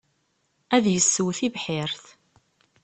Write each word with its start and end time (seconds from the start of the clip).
Ad 0.75 0.85
yessew 0.93 1.29
tibḥirt. 1.37 2.05